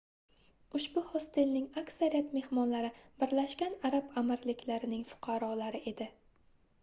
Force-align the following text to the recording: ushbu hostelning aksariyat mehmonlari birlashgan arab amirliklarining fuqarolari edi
ushbu 0.77 1.01
hostelning 1.09 1.65
aksariyat 1.81 2.31
mehmonlari 2.37 2.89
birlashgan 3.23 3.77
arab 3.91 4.09
amirliklarining 4.23 5.03
fuqarolari 5.11 5.83
edi 5.93 6.09